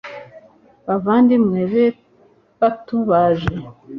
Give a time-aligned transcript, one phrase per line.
[0.85, 1.85] Bavandimwe be
[2.59, 3.55] bato baje